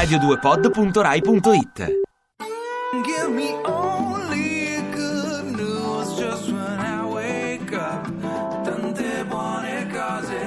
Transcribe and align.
radio2pod.rai.it 0.00 1.78
Give 3.04 3.30
me 3.30 3.50
only 3.66 4.80
good 4.96 5.44
news 5.44 6.18
just 6.18 6.46
when 6.46 6.56
I 6.56 7.06
wake 7.06 7.72
up. 7.74 8.04
Tante 8.64 9.24
buone 9.28 9.90
cose. 9.92 10.40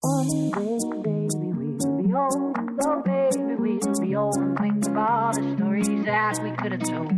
One 0.00 0.50
day, 0.50 0.78
baby, 1.06 1.48
we'll 1.54 2.02
be 2.02 2.12
old. 2.12 2.58
Oh, 2.82 3.02
baby, 3.04 3.54
we'll 3.54 4.00
be 4.00 4.16
old 4.16 4.36
and 4.36 4.58
think 4.58 4.86
of 4.88 4.96
all 4.96 5.32
the 5.32 5.56
stories 5.56 6.04
that 6.06 6.42
we 6.42 6.50
could 6.56 6.72
have 6.72 6.82
told. 6.82 7.12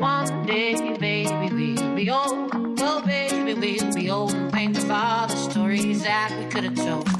One 0.00 0.46
day, 0.46 0.96
baby, 0.96 1.74
we'll 1.82 1.94
be 1.94 2.10
old. 2.10 2.50
Oh, 2.80 3.02
baby, 3.04 3.52
we'll 3.52 3.92
be 3.92 4.10
old 4.10 4.32
and 4.32 4.50
think 4.50 4.78
of 4.78 4.90
all 4.90 5.26
the 5.28 5.36
stories 5.36 6.02
that 6.02 6.32
we 6.38 6.46
could 6.50 6.64
have 6.64 6.76
told. 6.76 7.19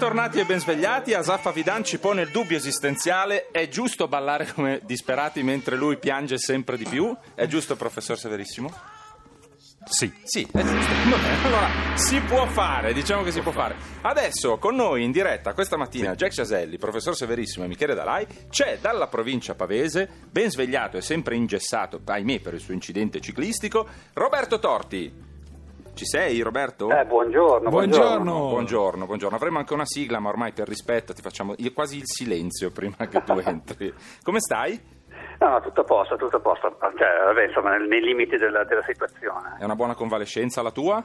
Bentornati 0.00 0.40
e 0.40 0.46
ben 0.46 0.58
svegliati, 0.58 1.12
Asaf 1.12 1.44
Avidan 1.44 1.84
ci 1.84 1.98
pone 1.98 2.22
il 2.22 2.30
dubbio 2.30 2.56
esistenziale, 2.56 3.48
è 3.50 3.68
giusto 3.68 4.08
ballare 4.08 4.50
come 4.50 4.80
disperati 4.82 5.42
mentre 5.42 5.76
lui 5.76 5.98
piange 5.98 6.38
sempre 6.38 6.78
di 6.78 6.86
più? 6.88 7.14
È 7.34 7.46
giusto 7.46 7.76
professor 7.76 8.18
Severissimo? 8.18 8.72
Sì. 9.84 10.10
Sì, 10.24 10.48
è 10.50 10.62
giusto. 10.62 10.92
Vabbè, 11.06 11.44
allora 11.44 11.96
si 11.96 12.18
può 12.20 12.46
fare, 12.46 12.94
diciamo 12.94 13.22
che 13.22 13.30
si 13.30 13.42
può 13.42 13.52
fare. 13.52 13.76
Adesso 14.00 14.56
con 14.56 14.74
noi 14.74 15.04
in 15.04 15.12
diretta 15.12 15.52
questa 15.52 15.76
mattina 15.76 16.14
Jack 16.14 16.32
Ciaselli, 16.32 16.78
professor 16.78 17.14
Severissimo 17.14 17.66
e 17.66 17.68
Michele 17.68 17.92
Dalai, 17.92 18.26
c'è 18.48 18.78
dalla 18.80 19.06
provincia 19.06 19.54
pavese, 19.54 20.08
ben 20.30 20.50
svegliato 20.50 20.96
e 20.96 21.02
sempre 21.02 21.36
ingessato, 21.36 22.00
ahimè 22.02 22.40
per 22.40 22.54
il 22.54 22.60
suo 22.60 22.72
incidente 22.72 23.20
ciclistico, 23.20 23.86
Roberto 24.14 24.58
Torti. 24.60 25.28
Ci 26.00 26.06
sei 26.06 26.40
Roberto? 26.40 26.88
Eh, 26.88 27.04
buongiorno, 27.04 27.68
Buongiorno, 27.68 28.48
buongiorno, 28.48 29.04
buongiorno. 29.04 29.36
Avremo 29.36 29.58
anche 29.58 29.74
una 29.74 29.84
sigla, 29.84 30.18
ma 30.18 30.30
ormai 30.30 30.52
per 30.52 30.66
rispetto 30.66 31.12
ti 31.12 31.20
facciamo 31.20 31.54
quasi 31.74 31.98
il 31.98 32.06
silenzio 32.06 32.70
prima 32.70 32.96
che 33.06 33.22
tu 33.22 33.32
entri. 33.32 33.92
Come 34.24 34.40
stai? 34.40 34.80
No, 35.40 35.48
no, 35.50 35.60
tutto 35.60 35.82
a 35.82 35.84
posto, 35.84 36.16
tutto 36.16 36.36
a 36.36 36.40
posto. 36.40 36.74
Cioè, 36.96 37.24
vabbè, 37.26 37.48
insomma, 37.48 37.76
nel- 37.76 37.86
nei 37.86 38.00
limiti 38.00 38.38
della, 38.38 38.64
della 38.64 38.80
situazione. 38.80 39.58
È 39.58 39.64
una 39.64 39.74
buona 39.74 39.94
convalescenza 39.94 40.62
la 40.62 40.70
tua? 40.70 41.04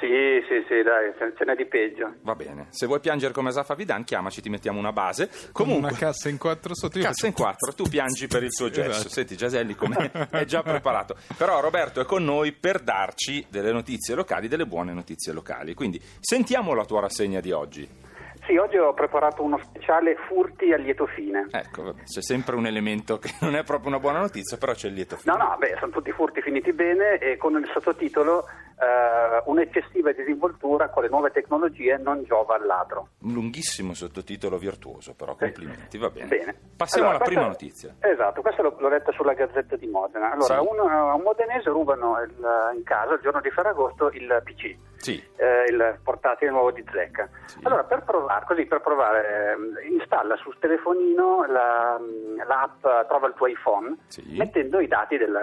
Sì, 0.00 0.42
sì, 0.48 0.64
sì, 0.66 0.82
dai, 0.82 1.12
ce, 1.18 1.44
n'è 1.44 1.54
di 1.54 1.66
peggio. 1.66 2.14
Va 2.22 2.34
bene. 2.34 2.68
Se 2.70 2.86
vuoi 2.86 3.00
piangere 3.00 3.34
come 3.34 3.50
Asaf 3.50 3.70
Avidan, 3.70 4.04
chiamaci, 4.04 4.40
ti 4.40 4.48
mettiamo 4.48 4.78
una 4.78 4.92
base. 4.92 5.28
Comunque, 5.52 5.88
Una 5.88 5.96
cassa 5.98 6.30
in 6.30 6.38
quattro 6.38 6.74
sotto 6.74 6.98
io 6.98 7.04
cassa 7.04 7.26
in 7.26 7.34
quattro, 7.34 7.72
tu 7.74 7.84
piangi 7.88 8.26
per 8.26 8.42
il 8.42 8.52
suo 8.52 8.70
gesto. 8.70 8.90
Esatto. 8.90 9.08
Senti, 9.10 9.36
Giaselli 9.36 9.74
come 9.74 10.10
è 10.30 10.44
già 10.44 10.62
preparato. 10.62 11.16
Però 11.36 11.60
Roberto 11.60 12.00
è 12.00 12.04
con 12.06 12.24
noi 12.24 12.52
per 12.52 12.80
darci 12.80 13.44
delle 13.50 13.72
notizie 13.72 14.14
locali, 14.14 14.48
delle 14.48 14.66
buone 14.66 14.94
notizie 14.94 15.32
locali. 15.34 15.74
Quindi 15.74 16.00
sentiamo 16.20 16.72
la 16.72 16.86
tua 16.86 17.00
rassegna 17.00 17.40
di 17.40 17.52
oggi. 17.52 18.12
Sì, 18.46 18.56
oggi 18.56 18.76
ho 18.76 18.92
preparato 18.92 19.42
uno 19.42 19.58
speciale 19.58 20.16
furti 20.28 20.70
a 20.72 20.76
lieto 20.76 21.06
fine. 21.06 21.46
Ecco, 21.50 21.94
c'è 22.04 22.20
sempre 22.20 22.56
un 22.56 22.66
elemento 22.66 23.18
che 23.18 23.30
non 23.40 23.54
è 23.54 23.64
proprio 23.64 23.88
una 23.88 23.98
buona 23.98 24.20
notizia, 24.20 24.58
però 24.58 24.72
c'è 24.72 24.88
il 24.88 24.94
lieto 24.94 25.16
fine. 25.16 25.34
No, 25.34 25.42
no, 25.42 25.56
beh, 25.58 25.76
sono 25.78 25.92
tutti 25.92 26.12
furti 26.12 26.42
finiti 26.42 26.72
bene 26.72 27.18
e 27.18 27.36
con 27.38 27.54
il 27.54 27.68
sottotitolo 27.72 28.44
eh, 28.84 29.42
Un'eccessiva 29.46 30.12
disinvoltura 30.12 30.88
con 30.88 31.02
le 31.02 31.08
nuove 31.08 31.30
tecnologie 31.30 31.96
non 31.96 32.22
giova 32.24 32.54
al 32.56 32.64
ladro. 32.66 33.08
Un 33.22 33.32
lunghissimo 33.32 33.94
sottotitolo 33.94 34.56
virtuoso, 34.58 35.14
però 35.14 35.34
complimenti, 35.34 35.98
va 35.98 36.10
bene. 36.10 36.26
Bene. 36.28 36.54
Passiamo 36.76 37.08
Allora, 37.08 37.24
alla 37.24 37.32
prima 37.32 37.46
questo- 37.46 37.64
notizia. 37.64 37.94
Esatto, 38.00 38.40
questo 38.42 38.62
l'ho, 38.62 38.74
l'ho 38.78 38.88
letto 38.88 39.12
sulla 39.12 39.32
Gazzetta 39.34 39.76
di 39.76 39.86
Modena. 39.86 40.32
Allora, 40.32 40.60
Sì. 40.60 40.66
un, 40.68 40.78
un 40.80 41.20
modenese 41.22 41.70
rubano 41.70 42.20
il- 42.22 42.72
in 42.76 42.82
casa 42.84 43.14
il 43.14 43.20
giorno 43.22 43.40
di 43.40 43.50
Ferragosto 43.50 44.10
il 44.10 44.40
PC, 44.44 44.76
Sì, 44.96 45.22
eh, 45.36 45.64
il 45.68 45.98
portatile 46.02 46.50
nuovo 46.50 46.70
di 46.72 46.84
Zecca. 46.90 47.28
Sì. 47.46 47.60
Allora, 47.62 47.84
per 47.84 48.02
provare, 48.04 48.44
così, 48.46 48.64
per 48.66 48.80
provare, 48.80 49.52
ehm, 49.52 49.78
installa 49.98 50.36
sul 50.36 50.56
telefonino 50.58 51.44
la- 51.46 52.00
l'app 52.46 52.82
Trova 53.08 53.26
il 53.28 53.34
tuo 53.34 53.46
iPhone, 53.46 53.96
mettendo 54.36 54.80
i 54.80 54.86
dati 54.88 55.16
del, 55.16 55.36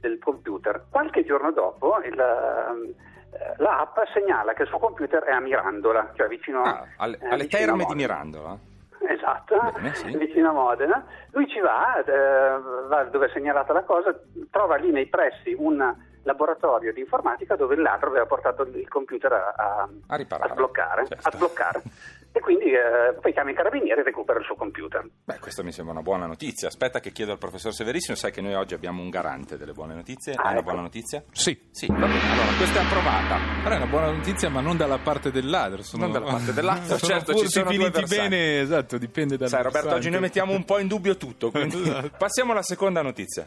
del 0.00 0.18
computer. 0.18 0.84
Qualche 0.90 1.24
giorno 1.24 1.52
dopo 1.52 2.00
il, 2.04 2.18
ehm, 2.18 2.94
eh, 3.32 3.54
l'app 3.58 3.96
segnala 4.12 4.52
che 4.54 4.62
il 4.62 4.68
suo 4.68 4.78
computer 4.78 5.22
è 5.22 5.32
a 5.32 5.40
Mirandola, 5.40 6.10
cioè 6.16 6.26
vicino, 6.28 6.62
Ah, 6.62 6.86
alle, 6.96 7.18
eh, 7.20 7.26
alle 7.28 7.42
vicino 7.44 7.66
terme 7.66 7.84
di. 7.84 7.94
Mirandola. 7.94 8.58
Esatto, 9.08 9.56
Bene, 9.76 9.94
sì. 9.94 10.16
vicino 10.16 10.50
a 10.50 10.52
Modena. 10.52 11.04
Lui 11.30 11.48
ci 11.48 11.58
va, 11.60 12.02
eh, 12.02 12.58
va 12.86 13.04
dove 13.04 13.26
è 13.26 13.30
segnalata 13.30 13.72
la 13.72 13.82
cosa, 13.82 14.14
trova 14.50 14.76
lì 14.76 14.90
nei 14.90 15.06
pressi 15.06 15.54
un 15.56 15.94
laboratorio 16.22 16.92
di 16.92 17.00
informatica 17.00 17.56
dove 17.56 17.74
il 17.74 17.80
ladro 17.82 18.08
aveva 18.08 18.26
portato 18.26 18.62
il 18.62 18.88
computer 18.88 19.32
a, 19.32 19.54
a- 19.56 19.88
A 20.08 20.16
riparare. 20.16 20.50
a 20.50 20.54
sbloccare. 20.54 21.06
Certo. 21.06 21.28
a 21.28 21.32
sbloccare. 21.32 21.82
E 22.32 22.38
quindi 22.38 22.66
eh, 22.66 23.12
poi 23.20 23.32
chiama 23.32 23.50
i 23.50 23.54
carabinieri 23.54 24.02
e 24.02 24.04
recupera 24.04 24.38
il 24.38 24.44
suo 24.44 24.54
computer. 24.54 25.04
Beh, 25.24 25.40
questa 25.40 25.64
mi 25.64 25.72
sembra 25.72 25.94
una 25.94 26.02
buona 26.02 26.26
notizia. 26.26 26.68
Aspetta 26.68 27.00
che 27.00 27.10
chiedo 27.10 27.32
al 27.32 27.38
professor 27.38 27.72
Severissimo, 27.72 28.16
sai 28.16 28.30
che 28.30 28.40
noi 28.40 28.54
oggi 28.54 28.72
abbiamo 28.72 29.02
un 29.02 29.10
garante 29.10 29.58
delle 29.58 29.72
buone 29.72 29.94
notizie. 29.96 30.34
Ah, 30.34 30.42
È 30.42 30.46
una 30.46 30.52
ecco. 30.52 30.62
buona 30.62 30.80
notizia? 30.82 31.24
Sì, 31.32 31.60
Sì, 31.72 31.88
va 31.88 31.94
bene. 32.06 32.20
Allora, 32.30 32.56
questa 32.56 32.78
è 32.78 32.84
approvata. 32.84 33.36
però 33.64 33.74
è 33.74 33.78
una 33.78 33.86
buona 33.90 34.10
notizia, 34.12 34.48
ma 34.48 34.60
non 34.60 34.76
dalla 34.76 34.98
parte 34.98 35.32
del 35.32 35.50
ladro. 35.50 35.82
Sono, 35.82 36.04
Non 36.04 36.12
dalla 36.12 36.30
parte 36.30 36.52
del 36.52 36.64
ladro, 36.64 36.84
sono 36.98 37.12
certo, 37.12 37.34
ci 37.34 37.48
sono 37.48 37.72
due 37.72 37.90
bene, 38.06 38.60
esatto, 38.60 38.96
dipende 38.96 39.36
dal 39.36 39.48
Sai 39.48 39.64
Roberto, 39.64 39.88
oggi 39.96 40.08
noi 40.08 40.20
versante. 40.20 40.20
mettiamo 40.20 40.52
un 40.52 40.64
po' 40.64 40.78
in 40.78 40.86
dubbio 40.86 41.16
tutto, 41.16 41.50
quindi 41.50 41.80
Esatto. 41.82 42.10
passiamo 42.16 42.52
alla 42.52 42.62
seconda 42.62 43.02
notizia. 43.02 43.44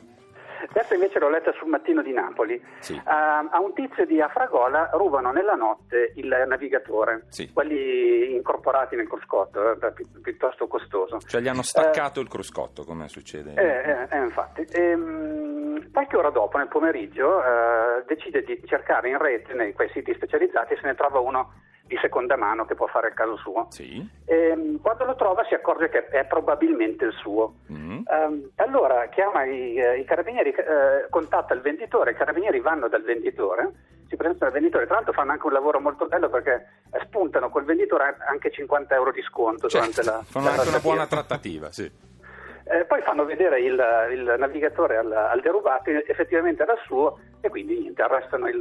Questa 0.74 0.96
invece 0.96 1.20
l'ho 1.20 1.30
letta 1.30 1.52
sul 1.54 1.68
mattino 1.70 2.02
di 2.02 2.12
Napoli. 2.12 2.60
Sì. 2.80 3.00
Ah, 3.06 3.48
a 3.52 3.60
un 3.62 3.74
tizio 3.74 4.08
di 4.08 4.20
Afragola 4.20 4.90
rubano 4.94 5.32
nella 5.32 5.54
notte 5.54 6.14
il 6.16 6.28
navigatore, 6.48 7.26
Sì. 7.30 7.54
quelli 7.54 8.34
incorporati 8.34 8.96
nel 8.96 9.08
cruscotto, 9.08 9.72
eh, 9.80 9.92
pi- 9.94 10.08
piuttosto 10.22 10.66
costoso. 10.68 11.20
Cioè 11.20 11.42
gli 11.42 11.48
hanno 11.48 11.62
staccato 11.62 12.20
il 12.20 12.28
cruscotto, 12.28 12.84
come 12.86 13.08
succede. 13.08 13.54
Eh, 13.54 13.92
eh, 13.92 14.08
eh, 14.18 14.24
infatti. 14.24 14.66
Ehm, 14.72 15.92
qualche 15.92 16.18
ora 16.18 16.32
dopo, 16.32 16.58
nel 16.58 16.68
pomeriggio, 16.70 17.44
eh, 17.44 18.04
decide 18.08 18.42
di 18.44 18.60
cercare 18.66 19.10
in 19.10 19.20
rete, 19.20 19.54
nei 19.54 19.74
quei 19.74 19.90
siti 19.90 20.12
specializzati, 20.16 20.76
se 20.76 20.88
ne 20.88 20.96
trova 20.96 21.20
uno 21.20 21.54
di 21.86 21.98
seconda 22.02 22.38
mano 22.38 22.66
che 22.66 22.76
può 22.76 22.88
fare 22.88 23.10
il 23.10 23.14
caso 23.14 23.36
suo. 23.38 23.68
Sì. 23.70 24.08
Ehm, 24.26 24.80
quando 24.82 25.06
lo 25.06 25.16
trova 25.16 25.44
si 25.46 25.54
accorge 25.54 25.90
che 25.90 26.08
è 26.08 26.26
probabilmente 26.26 27.06
il 27.06 27.14
suo. 27.14 27.56
Mm. 27.72 28.02
Ehm, 28.08 28.50
allora 28.56 29.08
chiama 29.10 29.44
i, 29.44 29.76
eh, 29.76 30.00
i 30.00 30.06
carabinieri, 30.06 30.52
eh, 30.52 31.08
contatta 31.10 31.54
il 31.54 31.62
venditore, 31.62 32.12
i 32.12 32.16
carabinieri 32.16 32.60
vanno 32.60 32.88
dal 32.88 33.04
venditore, 33.04 33.72
si 34.08 34.16
presentano 34.16 34.52
al 34.52 34.54
venditore, 34.54 34.86
tra 34.86 34.96
l'altro 34.96 35.14
fanno 35.14 35.32
anche 35.32 35.46
un 35.46 35.54
lavoro 35.54 35.80
molto 35.80 36.06
bello 36.06 36.30
perché 36.30 36.68
eh, 36.92 37.00
spuntano 37.06 37.50
col 37.50 37.66
venditore 37.66 38.16
anche 38.28 38.50
50 38.50 38.96
euro 38.96 39.12
di 39.12 39.22
sconto 39.22 39.68
durante 39.68 40.04
Certo, 40.04 40.10
la 40.10 40.24
fanno 40.24 40.46
la 40.46 40.52
anche 40.54 40.70
una 40.70 40.80
buona 40.80 41.08
trattativa, 41.08 41.72
sì. 41.72 41.92
Eh, 42.66 42.86
poi 42.86 43.02
fanno 43.02 43.26
vedere 43.26 43.60
il, 43.60 43.74
il 44.14 44.36
navigatore 44.38 44.96
al, 44.96 45.12
al 45.12 45.42
derubato, 45.42 45.90
effettivamente 45.90 46.64
era 46.64 46.76
suo, 46.86 47.20
e 47.42 47.50
quindi 47.50 47.78
niente, 47.78 48.02
arrestano 48.02 48.48
il, 48.48 48.58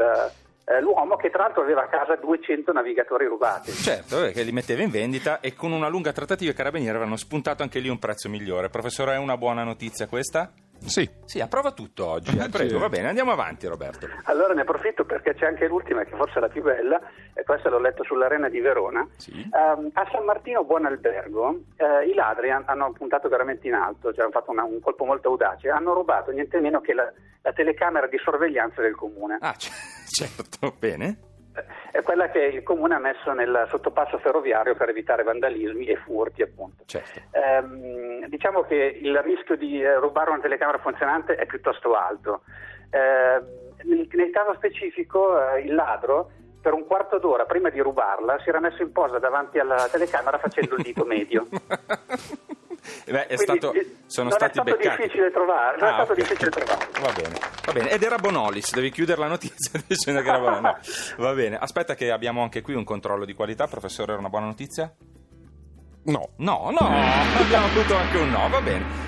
eh, 0.64 0.81
l'uomo 0.81 1.17
che 1.17 1.31
tra 1.31 1.44
l'altro 1.44 1.62
aveva 1.62 1.85
a 1.85 1.88
casa 1.88 2.17
200 2.17 2.73
navigatori 2.73 3.26
rubati. 3.26 3.73
Certo, 3.73 4.25
eh, 4.25 4.32
che 4.32 4.43
li 4.43 4.53
metteva 4.53 4.82
in 4.82 4.91
vendita 4.91 5.41
e 5.41 5.55
con 5.55 5.73
una 5.73 5.88
lunga 5.88 6.12
trattativa 6.12 6.50
i 6.50 6.55
carabinieri 6.55 6.94
avevano 6.94 7.17
spuntato 7.17 7.62
anche 7.62 7.81
lì 7.81 7.88
un 7.88 7.99
prezzo 7.99 8.29
migliore. 8.29 8.69
Professore, 8.69 9.14
è 9.14 9.19
una 9.19 9.37
buona 9.37 9.64
notizia 9.64 10.06
questa? 10.06 10.53
Sì, 10.84 11.08
Sì, 11.25 11.40
approva 11.40 11.73
tutto 11.73 12.06
oggi. 12.06 12.37
eh, 12.37 12.49
Prego, 12.50 12.69
Sì. 12.70 12.76
va 12.76 12.88
bene, 12.88 13.08
andiamo 13.08 13.32
avanti 13.32 13.67
Roberto. 13.67 14.06
Allora 14.25 14.52
ne 14.52 14.62
approfitto 14.62 15.05
perché 15.05 15.34
c'è 15.34 15.46
anche 15.46 15.67
l'ultima, 15.67 16.05
che 16.05 16.14
forse 16.17 16.38
è 16.38 16.40
la 16.40 16.49
più 16.49 16.62
bella, 16.62 17.00
e 17.32 17.43
questa 17.44 17.70
l'ho 17.70 17.79
letta 17.79 18.02
sull'Arena 18.05 18.49
di 18.49 18.61
Verona. 18.61 19.06
Sì. 19.17 19.32
Ehm, 19.32 19.90
a 19.94 20.08
San 20.12 20.25
Martino 20.25 20.64
Buon 20.64 20.84
Albergo 20.84 21.61
eh, 21.76 22.06
i 22.08 22.14
ladri 22.14 22.50
han- 22.50 22.64
hanno 22.67 22.93
puntato 22.93 23.29
veramente 23.29 23.67
in 23.69 23.75
alto, 23.75 24.12
cioè 24.12 24.25
hanno 24.25 24.32
fatto 24.32 24.50
una- 24.50 24.64
un 24.64 24.81
colpo 24.81 25.05
molto 25.05 25.29
audace, 25.29 25.69
hanno 25.70 25.94
rubato 25.94 26.31
niente 26.32 26.61
meno 26.61 26.81
che 26.81 26.93
la, 26.93 27.11
la 27.43 27.52
telecamera 27.52 28.06
di 28.06 28.19
sorveglianza 28.19 28.82
del 28.82 28.94
comune. 28.94 29.38
Ah, 29.40 29.55
c- 29.55 29.70
certo, 30.11 30.75
bene. 30.78 31.17
Eh, 31.54 31.99
È 31.99 32.02
quella 32.02 32.31
che 32.31 32.40
il 32.40 32.62
comune 32.62 32.94
ha 32.94 32.99
messo 32.99 33.32
nel 33.32 33.66
sottopasso 33.69 34.19
ferroviario 34.19 34.75
per 34.75 34.88
evitare 34.88 35.22
vandalismi 35.22 35.87
e 35.87 35.96
furti, 35.96 36.43
appunto. 36.43 36.84
Certo. 36.87 37.20
Ehm, 37.32 38.26
diciamo 38.26 38.62
che 38.62 38.99
il 39.00 39.19
rischio 39.22 39.56
di 39.56 39.82
eh, 39.82 39.99
rubare 39.99 40.31
una 40.31 40.40
telecamera 40.40 40.78
funzionante 40.78 41.34
è 41.34 41.46
piuttosto 41.46 41.94
alto. 41.94 42.43
Ehm, 42.90 43.46
nel, 43.84 44.08
nel 44.10 44.31
caso 44.31 44.54
specifico, 44.54 45.54
eh, 45.54 45.60
il 45.60 45.75
ladro 45.75 46.31
per 46.62 46.72
un 46.72 46.87
quarto 46.87 47.19
d'ora 47.19 47.44
prima 47.44 47.70
di 47.70 47.81
rubarla 47.81 48.38
si 48.38 48.49
era 48.49 48.60
messo 48.60 48.82
in 48.82 48.93
posa 48.93 49.19
davanti 49.19 49.58
alla 49.58 49.88
telecamera 49.90 50.38
facendo 50.38 50.76
il 50.76 50.82
dito 50.82 51.04
medio. 51.04 51.49
Beh, 53.06 53.26
è 53.26 53.34
Quindi, 53.37 53.43
stato, 53.44 53.73
eh, 53.73 53.96
sono 54.06 54.29
non 54.29 54.37
stati 54.38 54.58
è 54.58 54.62
stato 54.62 54.76
beccati. 54.76 55.02
difficile 55.02 55.31
trovare, 55.31 55.76
non 55.79 55.88
è 55.88 55.90
Ah, 55.90 55.94
stato 55.94 56.12
ok. 56.12 56.19
difficile 56.19 56.50
trovare. 56.50 56.87
Va 57.00 57.12
bene, 57.12 57.38
va 57.64 57.73
bene. 57.73 57.90
Ed 57.90 58.02
era 58.02 58.17
Bonolis, 58.17 58.73
devi 58.75 58.90
chiudere 58.90 59.20
la 59.20 59.29
notizia 59.29 59.81
dicendo 59.87 60.20
che 60.23 60.29
era 60.29 60.38
Bonolis. 60.40 61.14
No, 61.17 61.25
va 61.25 61.32
bene. 61.34 61.56
Aspetta 61.58 61.94
che 61.94 62.11
abbiamo 62.11 62.43
anche 62.43 62.61
qui 62.61 62.75
un 62.75 62.84
controllo 62.84 63.25
di 63.25 63.34
qualità. 63.34 63.67
Professore, 63.67 64.11
era 64.12 64.20
una 64.20 64.29
buona 64.31 64.46
notizia? 64.46 64.93
no. 66.05 66.31
No, 66.37 66.70
no, 66.70 66.88
abbiamo 67.38 67.67
avuto 67.67 67.94
anche 67.94 68.19
un 68.19 68.31
no, 68.31 68.49
va 68.49 68.61
bene. 68.61 69.01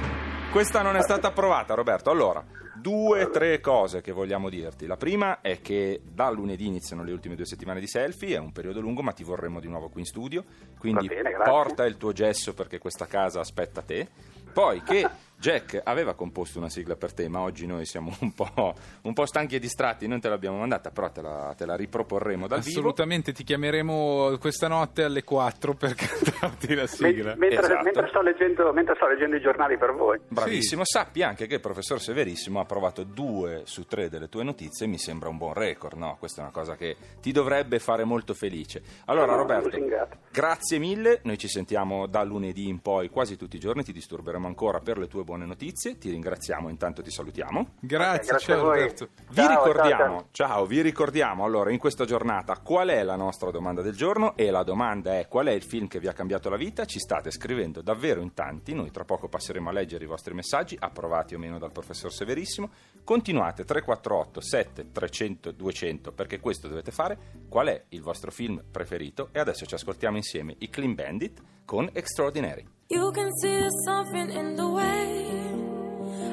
Questa 0.55 0.83
non 0.83 0.95
è 0.95 1.03
stata 1.03 1.27
approvata, 1.27 1.75
Roberto. 1.75 2.13
Allora, 2.13 2.45
due, 2.77 3.29
tre 3.31 3.59
cose 3.59 4.01
che 4.01 4.13
vogliamo 4.13 4.49
dirti. 4.49 4.87
La 4.87 4.97
prima 4.97 5.41
è 5.41 5.61
che 5.61 6.01
da 6.05 6.31
lunedì 6.31 6.67
iniziano 6.67 7.03
le 7.03 7.11
ultime 7.11 7.35
due 7.35 7.45
settimane 7.45 7.81
di 7.81 7.89
selfie, 7.89 8.37
è 8.37 8.39
un 8.39 8.53
periodo 8.53 8.81
lungo, 8.81 9.03
ma 9.03 9.11
ti 9.11 9.25
vorremmo 9.25 9.59
di 9.59 9.67
nuovo 9.67 9.89
qui 9.89 10.03
in 10.03 10.07
studio. 10.07 10.45
Quindi 10.79 11.09
bene, 11.09 11.33
porta 11.43 11.85
il 11.85 11.97
tuo 11.97 12.13
gesso 12.13 12.55
perché 12.55 12.79
questa 12.79 13.07
casa 13.07 13.41
aspetta 13.41 13.83
te. 13.83 14.07
Poi 14.53 14.81
che 14.83 15.05
Jack 15.37 15.81
aveva 15.85 16.15
composto 16.15 16.59
una 16.59 16.69
sigla 16.71 16.97
per 16.97 17.13
te, 17.13 17.29
ma 17.29 17.41
oggi 17.41 17.67
noi 17.67 17.85
siamo 17.85 18.15
un 18.21 18.33
po', 18.33 18.75
un 19.03 19.13
po' 19.13 19.27
stanchi 19.27 19.57
e 19.57 19.59
distratti, 19.59 20.07
non 20.07 20.21
te 20.21 20.29
l'abbiamo 20.29 20.59
mandata, 20.59 20.91
però 20.91 21.11
te 21.11 21.21
la, 21.21 21.55
te 21.57 21.67
la 21.67 21.77
riproporremo 21.77 22.47
dal 22.47 22.61
vivo. 22.61 22.71
Assolutamente 22.79 23.33
ti 23.33 23.45
chiameremo 23.45 24.37
questa 24.39 24.69
notte 24.69 25.03
alle 25.05 25.25
4 25.25 25.75
per 25.75 25.95
cantarti 25.97 26.75
la 26.75 26.87
sigla. 26.87 27.35
Men- 27.35 27.39
mentre, 27.51 27.59
Esatto. 27.59 27.83
mentre 27.83 28.09
sto 28.09 28.23
leggendo, 28.23 28.73
mentre 28.73 28.95
sto 28.95 29.07
leggendo 29.09 29.37
i 29.37 29.41
giornali 29.41 29.77
per 29.77 29.93
voi. 29.93 30.19
Bravissimo, 30.29 30.83
sappi 30.85 31.23
anche 31.23 31.47
che 31.47 31.55
il 31.55 31.61
professor 31.61 32.01
Severissimo 32.01 32.59
ha 32.59 32.63
approvato 32.63 33.03
due 33.05 33.63
su 33.65 33.85
tre 33.87 34.09
delle 34.09 34.29
tue 34.29 34.45
notizie, 34.45 34.87
mi 34.87 34.99
sembra 34.99 35.29
un 35.29 35.37
buon 35.37 35.53
record, 35.55 35.99
no? 35.99 36.17
Questa 36.19 36.41
è 36.41 36.45
una 36.45 36.53
cosa 36.53 36.77
che 36.77 36.97
ti 37.21 37.33
dovrebbe 37.33 37.79
fare 37.79 38.05
molto 38.05 38.35
felice. 38.35 38.83
Allora 39.07 39.27
Sono 39.33 39.39
Roberto, 39.39 39.69
lusingato. 39.69 40.17
grazie 40.31 40.79
mille, 40.79 41.21
noi 41.25 41.39
ci 41.39 41.49
sentiamo 41.49 42.07
da 42.07 42.23
lunedì 42.23 42.69
in 42.69 42.81
poi 42.81 43.09
quasi 43.11 43.37
tutti 43.37 43.57
i 43.57 43.59
giorni, 43.61 43.83
ti 43.83 43.93
disturberemo 43.93 44.47
ancora 44.47 44.81
per 44.81 44.97
le 44.99 45.07
tue 45.09 45.24
buone 45.25 45.47
notizie, 45.47 45.99
ti 45.99 46.11
ringraziamo, 46.11 46.69
intanto 46.69 47.03
ti 47.03 47.11
salutiamo. 47.11 47.75
Grazie, 47.81 48.31
Grazie 48.31 48.39
ciao 48.39 48.57
a 48.57 48.63
voi. 48.63 48.79
Roberto. 48.81 49.09
Vi 49.31 49.35
Ciao, 49.35 49.49
ricordiamo, 49.49 50.29
ciao, 50.31 50.49
ciao, 50.49 50.67
vi 50.67 50.81
ricordiamo 50.83 51.45
allora 51.45 51.73
in 51.73 51.79
questa 51.79 52.05
giornata 52.05 52.59
qual 52.59 52.89
è 52.89 53.03
la 53.03 53.17
nostra 53.17 53.51
domanda 53.51 53.83
del 53.83 53.97
giorno 53.97 54.37
e 54.37 54.51
la 54.51 54.63
domanda 54.63 55.19
è 55.19 55.27
qual 55.27 55.47
è 55.47 55.53
il 55.53 55.63
film 55.63 55.89
che 55.89 55.99
vi 55.99 56.07
ha 56.07 56.13
cambiato 56.13 56.49
la 56.49 56.57
vita? 56.57 56.85
Ci 56.85 56.99
state 56.99 57.31
scrivendo 57.31 57.83
davvero 57.83 58.21
in 58.21 58.35
tanti, 58.35 58.75
noi 58.75 58.91
tra 58.91 59.05
poco 59.05 59.29
passeremo 59.29 59.71
a 59.71 59.73
leggere 59.73 60.05
i 60.05 60.07
vostri 60.07 60.35
messaggi, 60.35 60.77
approvati 60.79 61.35
o 61.35 61.39
meno 61.39 61.59
dal 61.59 61.73
professor 61.73 62.13
Severissimo. 62.13 62.71
Continuate 63.03 63.65
348 63.65 64.41
7 64.41 64.93
300 64.93 65.51
200 65.53 66.13
perché 66.13 66.39
questo 66.41 66.69
dovete 66.69 66.93
fare. 66.93 67.19
Qual 67.49 67.67
è 67.69 67.85
il 67.89 68.03
vostro 68.03 68.31
film 68.31 68.63
preferito? 68.71 69.31
E 69.33 69.39
adesso 69.39 69.65
ci 69.67 69.75
ascoltiamo 69.75 70.17
insieme 70.17 70.55
i 70.59 70.69
Clean 70.69 70.95
Bandit 70.95 71.43
con 71.65 71.89
Extraordinary. 71.93 72.74
You 72.91 73.13
can 73.13 73.31
see 73.41 73.49
there's 73.49 73.85
something 73.87 74.31
in 74.31 74.57
the 74.57 74.69
way. 74.69 75.27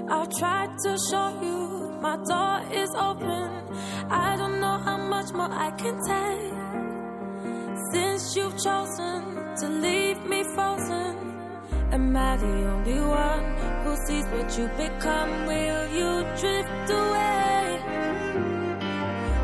I've 0.09 0.29
tried 0.37 0.77
to 0.83 0.97
show 1.09 1.39
you 1.41 1.97
my 2.01 2.17
door 2.27 2.73
is 2.73 2.89
open. 2.93 3.49
I 4.09 4.35
don't 4.35 4.59
know 4.59 4.77
how 4.79 4.97
much 4.97 5.31
more 5.31 5.49
I 5.49 5.71
can 5.71 5.95
take. 6.03 6.51
Since 7.93 8.35
you've 8.35 8.61
chosen 8.61 9.55
to 9.61 9.69
leave 9.69 10.25
me 10.25 10.43
frozen, 10.53 11.15
am 11.93 12.17
I 12.17 12.35
the 12.35 12.69
only 12.73 12.99
one 12.99 13.45
who 13.83 13.95
sees 14.05 14.25
what 14.25 14.57
you 14.57 14.67
become? 14.75 15.45
Will 15.45 15.87
you 15.99 16.23
drift 16.35 16.89
away? 16.89 17.79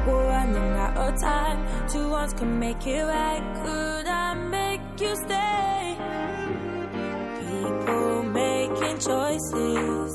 We're 0.05 0.27
running 0.27 0.73
out 0.85 0.97
of 0.97 1.21
time. 1.21 1.87
Two 1.87 2.09
ones 2.09 2.33
can 2.33 2.59
make 2.59 2.85
it 2.85 3.03
right. 3.03 3.43
Could 3.63 4.07
I 4.07 4.33
make 4.33 4.81
you 4.99 5.15
stay? 5.15 6.16
choices. 8.99 10.06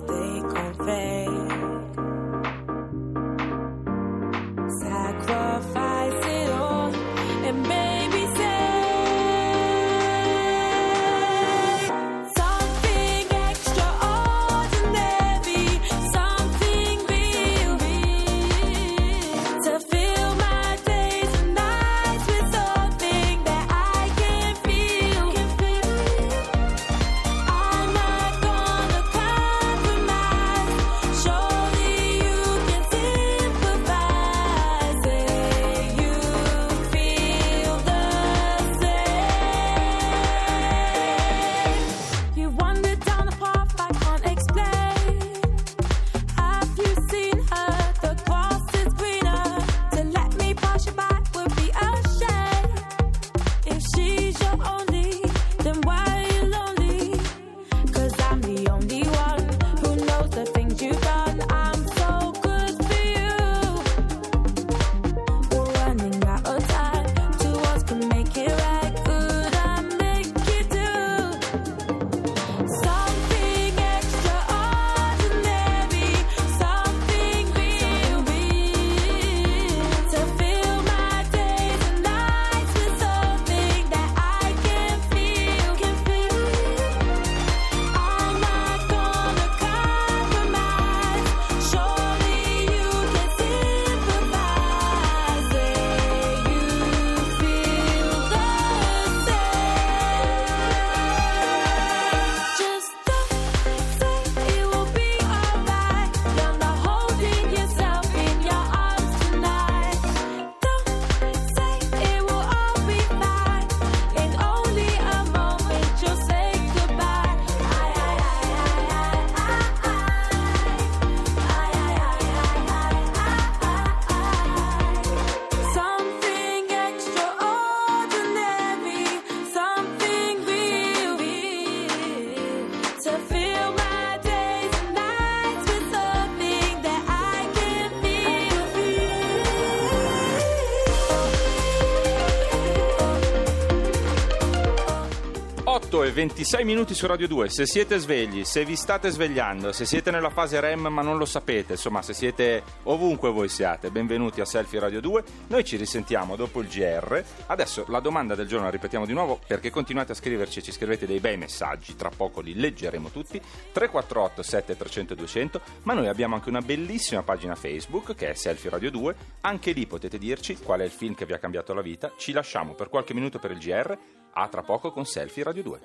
8 145.93 146.05
e 146.05 146.11
26 146.11 146.65
minuti 146.65 146.95
su 146.95 147.07
Radio 147.07 147.29
2. 147.29 147.51
Se 147.51 147.67
siete 147.67 147.99
svegli, 147.99 148.45
se 148.45 148.65
vi 148.65 148.77
state 148.77 149.11
svegliando, 149.11 149.73
se 149.73 149.85
siete 149.85 150.11
nella 150.11 150.31
fase 150.31 150.59
REM 150.59 150.87
ma 150.87 151.03
non 151.03 151.19
lo 151.19 151.27
sapete, 151.27 151.73
insomma, 151.73 152.01
se 152.01 152.15
siete 152.15 152.63
ovunque 152.85 153.31
voi 153.31 153.51
siate, 153.51 153.91
benvenuti 153.91 154.41
a 154.41 154.47
Selfie 154.47 154.81
Radio 154.81 155.03
2. 155.03 155.23
Noi 155.49 155.65
ci 155.65 155.77
risentiamo 155.77 156.35
dopo 156.35 156.63
il 156.63 156.69
GR. 156.69 157.23
Adesso 157.45 157.85
la 157.89 158.01
domanda 158.01 158.35
del 158.35 158.47
giorno 158.47 158.65
la 158.65 158.71
ripetiamo 158.71 159.05
di 159.05 159.13
nuovo 159.13 159.39
perché 159.47 159.69
continuate 159.69 160.13
a 160.13 160.15
scriverci 160.15 160.61
e 160.61 160.63
ci 160.63 160.73
scrivete 160.73 161.05
dei 161.05 161.21
bei 161.21 161.37
messaggi. 161.37 161.95
Tra 161.95 162.09
poco 162.09 162.41
li 162.41 162.55
leggeremo 162.55 163.11
tutti. 163.11 163.39
348 163.39 164.43
7300 164.43 165.15
200. 165.15 165.61
Ma 165.83 165.93
noi 165.93 166.09
abbiamo 166.09 166.37
anche 166.37 166.49
una 166.49 166.63
bellissima 166.63 167.23
pagina 167.23 167.55
Facebook 167.55 168.15
che 168.15 168.31
è 168.31 168.35
Selfie 168.35 168.71
Radio 168.71 168.91
2. 168.91 169.15
Anche 169.43 169.73
lì 169.73 169.87
potete 169.87 170.17
dirci 170.17 170.57
qual 170.57 170.81
è 170.81 170.85
il 170.85 170.91
film 170.91 171.15
che 171.15 171.27
vi 171.27 171.35
ha 171.35 171.39
cambiato 171.39 171.75
la 171.75 171.83
vita. 171.83 172.13
Ci 172.17 172.33
lasciamo 172.33 172.73
per 172.73 172.89
qualche 172.89 173.13
minuto 173.13 173.39
per 173.39 173.51
il 173.51 173.59
GR. 173.59 174.22
A 174.35 174.49
tra 174.49 174.63
poco 174.63 174.93
con 174.93 175.05
Selfie 175.05 175.45
Radio 175.45 175.63
2. 175.63 175.81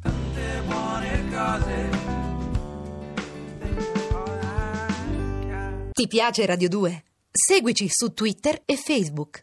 tante 0.00 0.62
buone 0.66 1.28
cose. 1.30 1.88
Ti 5.92 6.06
piace 6.06 6.46
Radio 6.46 6.70
2? 6.70 7.04
Seguici 7.30 7.88
su 7.90 8.14
Twitter 8.14 8.62
e 8.64 8.76
Facebook. 8.76 9.36